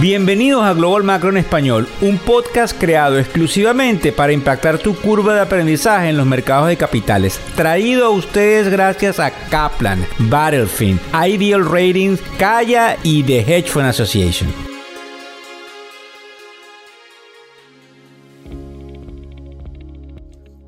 [0.00, 5.40] Bienvenidos a Global Macro en Español, un podcast creado exclusivamente para impactar tu curva de
[5.40, 7.40] aprendizaje en los mercados de capitales.
[7.56, 14.48] Traído a ustedes gracias a Kaplan, Battlefield, Ideal Ratings, Kaya y The Hedge Fund Association.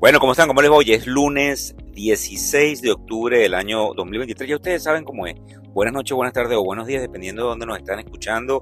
[0.01, 0.49] Bueno, ¿cómo están?
[0.49, 0.75] ¿Cómo les va?
[0.75, 4.49] Hoy es lunes 16 de octubre del año 2023.
[4.49, 5.35] Ya ustedes saben cómo es.
[5.73, 8.61] Buenas noches, buenas tardes o buenos días, dependiendo de dónde nos están escuchando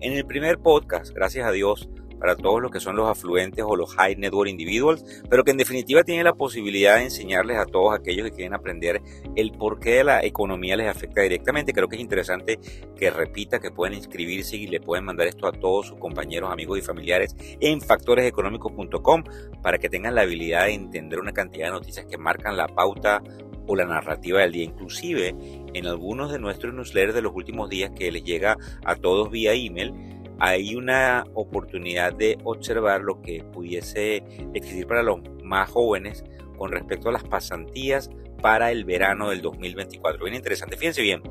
[0.00, 1.88] en el primer podcast, gracias a Dios,
[2.20, 5.56] para todos los que son los afluentes o los high network individuals, pero que en
[5.56, 9.00] definitiva tienen la posibilidad de enseñarles a todos aquellos que quieren aprender
[9.34, 11.72] el por qué la economía les afecta directamente.
[11.72, 12.60] Creo que es interesante
[12.96, 16.78] que repita que pueden inscribirse y le pueden mandar esto a todos sus compañeros, amigos
[16.78, 19.24] y familiares en factoreseconómicos.com
[19.62, 23.22] para que tengan la habilidad de entender una cantidad de noticias que marcan la pauta
[23.70, 24.64] o la narrativa del día.
[24.64, 25.34] Inclusive
[25.74, 29.52] en algunos de nuestros newsletters de los últimos días que les llega a todos vía
[29.54, 29.94] email,
[30.40, 36.24] hay una oportunidad de observar lo que pudiese existir para los más jóvenes
[36.58, 38.10] con respecto a las pasantías
[38.42, 40.24] para el verano del 2024.
[40.24, 40.76] Bien interesante.
[40.76, 41.22] Fíjense bien,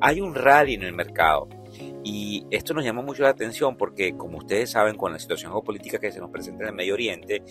[0.00, 1.48] hay un rally en el mercado.
[2.04, 5.98] Y esto nos llama mucho la atención porque, como ustedes saben, con la situación geopolítica
[5.98, 7.42] que se nos presenta en el Medio Oriente,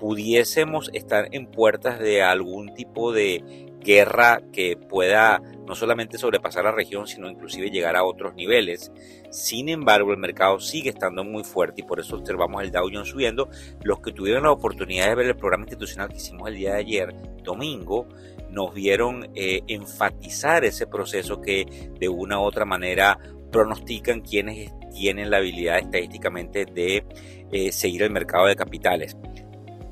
[0.00, 6.72] pudiésemos estar en puertas de algún tipo de guerra que pueda no solamente sobrepasar la
[6.72, 8.92] región, sino inclusive llegar a otros niveles.
[9.30, 13.08] Sin embargo, el mercado sigue estando muy fuerte y por eso observamos el Dow Jones
[13.08, 13.48] subiendo.
[13.82, 16.80] Los que tuvieron la oportunidad de ver el programa institucional que hicimos el día de
[16.80, 18.06] ayer, domingo,
[18.50, 21.64] nos vieron eh, enfatizar ese proceso que
[21.98, 23.18] de una u otra manera
[23.50, 27.04] pronostican quienes tienen la habilidad estadísticamente de
[27.52, 29.16] eh, seguir el mercado de capitales.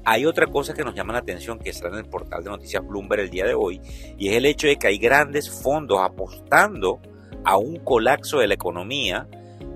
[0.08, 2.86] Hay otra cosa que nos llama la atención que está en el portal de noticias
[2.86, 3.80] Bloomberg el día de hoy
[4.16, 7.00] y es el hecho de que hay grandes fondos apostando
[7.44, 9.26] a un colapso de la economía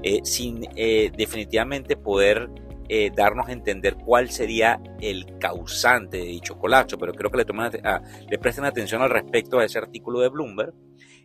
[0.04, 2.48] eh, sin eh, definitivamente poder
[2.88, 7.44] eh, darnos a entender cuál sería el causante de dicho colapso, pero creo que le,
[7.44, 8.00] toman, ah,
[8.30, 10.72] le presten atención al respecto a ese artículo de Bloomberg.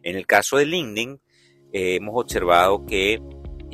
[0.01, 1.22] En el caso de LinkedIn,
[1.72, 3.22] hemos observado que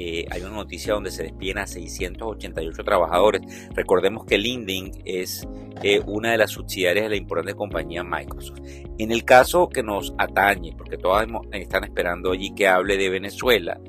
[0.03, 3.41] eh, hay una noticia donde se despiden a 688 trabajadores.
[3.75, 5.47] Recordemos que LinkedIn es
[5.83, 8.61] eh, una de las subsidiarias de la importante compañía Microsoft.
[8.97, 13.79] En el caso que nos atañe, porque todos están esperando allí que hable de Venezuela,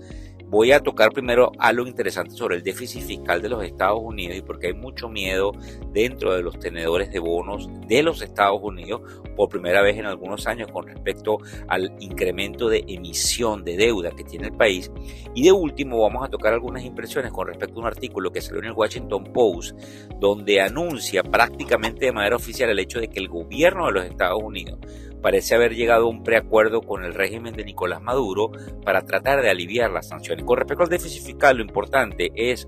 [0.52, 4.42] voy a tocar primero algo interesante sobre el déficit fiscal de los Estados Unidos y
[4.42, 5.52] porque hay mucho miedo
[5.94, 9.00] dentro de los tenedores de bonos de los Estados Unidos
[9.34, 14.24] por primera vez en algunos años con respecto al incremento de emisión de deuda que
[14.24, 14.90] tiene el país.
[15.34, 18.60] Y de último vamos a tocar algunas impresiones con respecto a un artículo que salió
[18.60, 19.74] en el Washington Post
[20.20, 24.42] donde anuncia prácticamente de manera oficial el hecho de que el gobierno de los Estados
[24.42, 24.78] Unidos
[25.22, 28.50] parece haber llegado a un preacuerdo con el régimen de Nicolás Maduro
[28.84, 30.44] para tratar de aliviar las sanciones.
[30.44, 32.66] Con respecto al déficit fiscal, lo importante es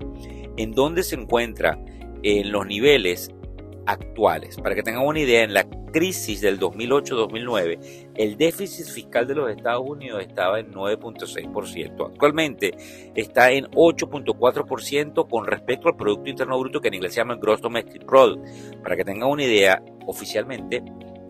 [0.57, 1.77] en dónde se encuentra
[2.23, 3.29] en los niveles
[3.85, 4.57] actuales.
[4.57, 9.49] Para que tengan una idea, en la crisis del 2008-2009, el déficit fiscal de los
[9.49, 12.07] Estados Unidos estaba en 9.6%.
[12.07, 12.75] Actualmente
[13.15, 17.61] está en 8.4% con respecto al Producto Interno Bruto, que en inglés se llama Gross
[17.61, 18.45] Domestic Product.
[18.81, 20.83] Para que tengan una idea, oficialmente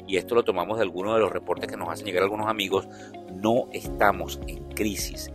[0.08, 2.88] y esto lo tomamos de algunos de los reportes que nos hacen llegar algunos amigos,
[3.34, 5.32] no estamos en crisis.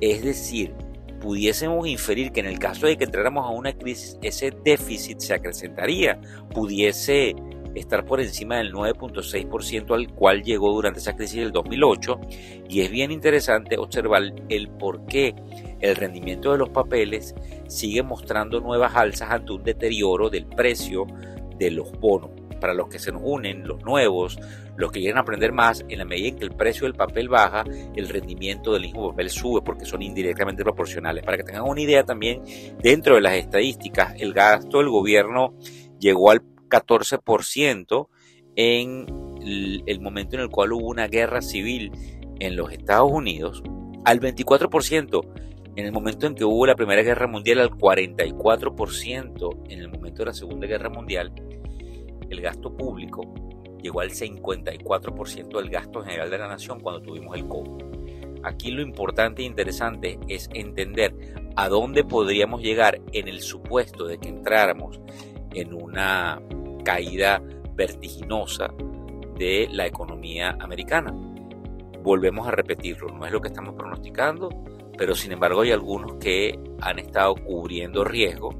[0.00, 0.74] Es decir,
[1.20, 5.34] pudiésemos inferir que en el caso de que entráramos a una crisis, ese déficit se
[5.34, 6.20] acrecentaría,
[6.52, 7.34] pudiese
[7.74, 12.20] estar por encima del 9.6% al cual llegó durante esa crisis del 2008
[12.68, 15.34] y es bien interesante observar el por qué
[15.80, 17.34] el rendimiento de los papeles
[17.66, 21.06] sigue mostrando nuevas alzas ante un deterioro del precio
[21.58, 24.38] de los bonos para los que se nos unen, los nuevos,
[24.76, 27.64] los que quieren aprender más, en la medida en que el precio del papel baja,
[27.94, 31.24] el rendimiento del mismo papel sube porque son indirectamente proporcionales.
[31.24, 32.42] Para que tengan una idea también,
[32.82, 35.54] dentro de las estadísticas, el gasto del gobierno
[35.98, 38.08] llegó al 14%
[38.56, 39.06] en
[39.86, 41.92] el momento en el cual hubo una guerra civil
[42.40, 43.62] en los Estados Unidos,
[44.04, 45.44] al 24%
[45.76, 50.22] en el momento en que hubo la Primera Guerra Mundial, al 44% en el momento
[50.22, 51.32] de la Segunda Guerra Mundial,
[52.28, 53.22] el gasto público
[53.82, 57.84] llegó al 54% del gasto general de la nación cuando tuvimos el COVID.
[58.42, 61.14] Aquí lo importante e interesante es entender
[61.56, 65.00] a dónde podríamos llegar en el supuesto de que entráramos
[65.54, 66.40] en una
[66.84, 67.42] caída
[67.74, 68.68] vertiginosa
[69.38, 71.12] de la economía americana.
[72.02, 74.50] Volvemos a repetirlo, no es lo que estamos pronosticando,
[74.96, 78.50] pero sin embargo hay algunos que han estado cubriendo riesgo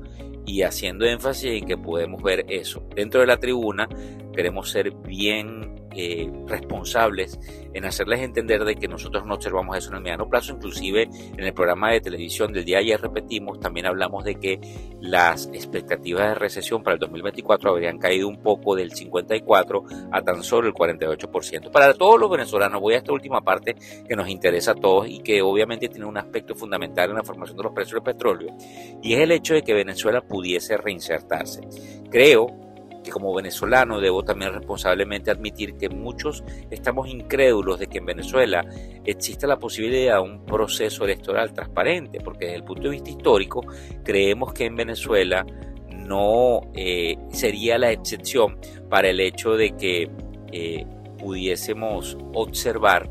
[0.47, 2.87] y haciendo énfasis en que podemos ver eso.
[2.95, 3.89] Dentro de la tribuna
[4.35, 7.39] queremos ser bien eh, responsables
[7.73, 10.53] en hacerles entender de que nosotros no observamos eso en el mediano plazo.
[10.53, 14.61] Inclusive en el programa de televisión del día de ayer repetimos, también hablamos de que
[15.01, 20.43] las expectativas de recesión para el 2024 habrían caído un poco del 54 a tan
[20.43, 21.71] solo el 48%.
[21.71, 23.75] Para todos los venezolanos, voy a esta última parte
[24.09, 27.57] que nos interesa a todos y que obviamente tiene un aspecto fundamental en la formación
[27.57, 28.57] de los precios del petróleo,
[29.03, 31.63] y es el hecho de que Venezuela pudiese reinsertarse.
[32.11, 32.64] Creo
[33.05, 38.65] que como venezolano debo también responsablemente admitir que muchos estamos incrédulos de que en Venezuela
[39.05, 43.61] exista la posibilidad de un proceso electoral transparente, porque desde el punto de vista histórico
[44.03, 45.47] creemos que en Venezuela
[45.91, 48.59] no eh, sería la excepción
[48.89, 50.11] para el hecho de que
[50.53, 50.87] eh,
[51.19, 53.09] pudiésemos observar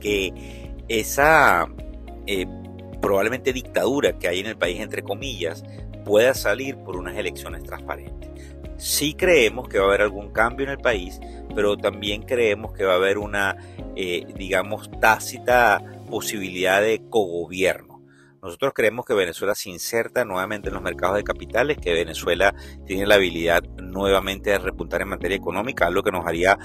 [0.00, 0.32] que
[0.88, 1.68] esa
[2.26, 2.46] eh,
[3.00, 5.64] probablemente dictadura que hay en el país, entre comillas,
[6.04, 8.30] pueda salir por unas elecciones transparentes.
[8.82, 11.20] Sí creemos que va a haber algún cambio en el país,
[11.54, 13.56] pero también creemos que va a haber una,
[13.94, 15.80] eh, digamos, tácita
[16.10, 17.91] posibilidad de cogobierno.
[18.42, 22.52] Nosotros creemos que Venezuela se inserta nuevamente en los mercados de capitales, que Venezuela
[22.84, 26.58] tiene la habilidad nuevamente de repuntar en materia económica, algo que nos haría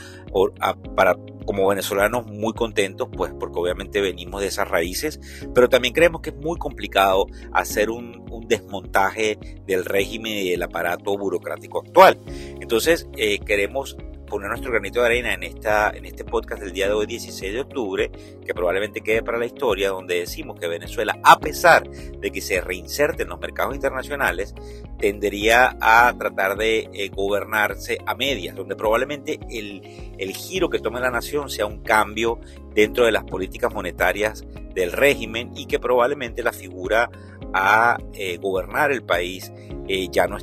[0.96, 1.16] para
[1.46, 5.20] como venezolanos muy contentos, pues porque obviamente venimos de esas raíces,
[5.54, 11.18] pero también creemos que es muy complicado hacer un, desmontaje del régimen y del aparato
[11.18, 12.18] burocrático actual.
[12.60, 13.98] Entonces eh, queremos
[14.28, 17.54] poner nuestro granito de arena en, esta, en este podcast del día de hoy, 16
[17.54, 18.12] de octubre,
[18.46, 22.62] que probablemente quede para la historia, donde decimos que Venezuela, a pesar de que se
[22.62, 24.54] reinserte en los mercados internacionales,
[25.00, 29.82] tendería a tratar de eh, gobernarse a medias, donde probablemente el,
[30.18, 32.40] el giro que tome la nación sea un cambio
[32.74, 37.10] dentro de las políticas monetarias del régimen y que probablemente la figura
[37.54, 39.52] a eh, gobernar el país
[39.88, 40.38] eh, ya no,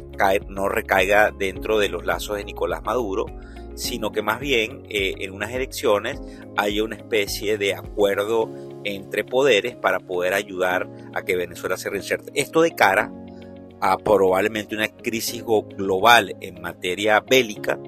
[0.48, 3.26] no recaiga dentro de los lazos de Nicolás Maduro,
[3.74, 6.20] sino que más bien eh, en unas elecciones
[6.56, 8.50] haya una especie de acuerdo
[8.84, 12.30] entre poderes para poder ayudar a que Venezuela se reinserte.
[12.34, 13.12] Esto de cara
[13.80, 17.78] a probablemente una crisis global en materia bélica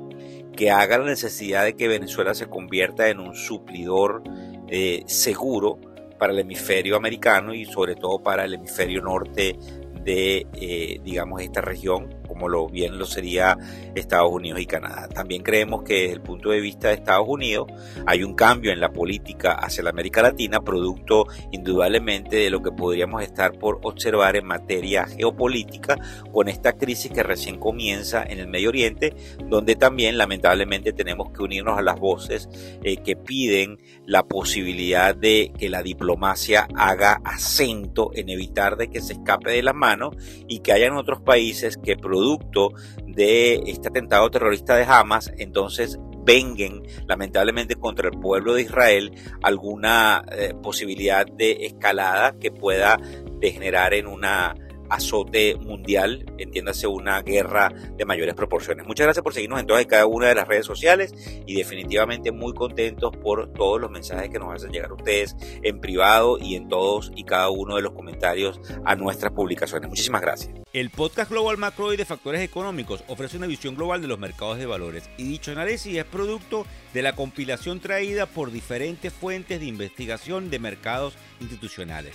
[0.57, 4.23] que haga la necesidad de que Venezuela se convierta en un suplidor
[4.69, 5.79] eh, seguro
[6.19, 9.57] para el hemisferio americano y sobre todo para el hemisferio norte
[10.03, 13.57] de, eh, digamos, esta región como lo bien lo sería
[13.95, 15.09] Estados Unidos y Canadá.
[15.09, 17.67] También creemos que desde el punto de vista de Estados Unidos
[18.05, 22.73] hay un cambio en la política hacia la América Latina, producto indudablemente de lo que
[22.73, 25.97] podríamos estar por observar en materia geopolítica
[26.31, 29.15] con esta crisis que recién comienza en el Medio Oriente,
[29.49, 32.51] donde también lamentablemente tenemos que unirnos a las voces
[32.83, 39.01] eh, que piden la posibilidad de que la diplomacia haga acento en evitar de que
[39.01, 40.15] se escape de las manos
[40.47, 42.73] y que hayan otros países que producto
[43.07, 49.13] de este atentado terrorista de Hamas, entonces vengan lamentablemente contra el pueblo de Israel
[49.43, 52.99] alguna eh, posibilidad de escalada que pueda
[53.41, 54.57] degenerar en una
[54.91, 58.87] azote mundial, entiéndase una guerra de mayores proporciones.
[58.87, 61.15] Muchas gracias por seguirnos en todas y cada una de las redes sociales
[61.47, 66.39] y definitivamente muy contentos por todos los mensajes que nos hacen llegar ustedes en privado
[66.39, 69.89] y en todos y cada uno de los comentarios a nuestras publicaciones.
[69.89, 70.55] Muchísimas gracias.
[70.73, 74.59] El podcast Global Macro y de Factores Económicos ofrece una visión global de los mercados
[74.59, 79.67] de valores y dicho análisis es producto de la compilación traída por diferentes fuentes de
[79.67, 82.15] investigación de mercados institucionales.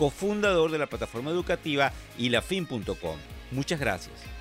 [0.00, 3.18] cofundador de la plataforma educativa ilafin.com.
[3.50, 4.39] Muchas gracias.